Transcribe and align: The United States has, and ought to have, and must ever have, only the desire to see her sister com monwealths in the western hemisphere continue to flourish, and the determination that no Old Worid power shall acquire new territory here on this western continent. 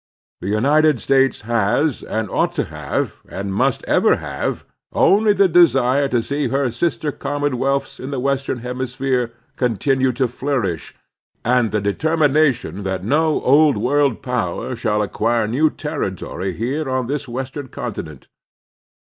The 0.39 0.49
United 0.49 0.97
States 0.97 1.41
has, 1.41 2.01
and 2.01 2.27
ought 2.31 2.53
to 2.53 2.63
have, 2.63 3.21
and 3.29 3.53
must 3.53 3.83
ever 3.85 4.15
have, 4.15 4.65
only 4.91 5.31
the 5.31 5.47
desire 5.47 6.07
to 6.07 6.23
see 6.23 6.47
her 6.47 6.71
sister 6.71 7.11
com 7.11 7.43
monwealths 7.43 7.99
in 7.99 8.09
the 8.09 8.19
western 8.19 8.61
hemisphere 8.65 9.31
continue 9.57 10.11
to 10.13 10.27
flourish, 10.27 10.95
and 11.45 11.71
the 11.71 11.81
determination 11.81 12.81
that 12.81 13.05
no 13.05 13.41
Old 13.43 13.75
Worid 13.77 14.23
power 14.23 14.75
shall 14.75 15.03
acquire 15.03 15.47
new 15.47 15.69
territory 15.69 16.53
here 16.53 16.89
on 16.89 17.05
this 17.05 17.27
western 17.27 17.67
continent. 17.67 18.27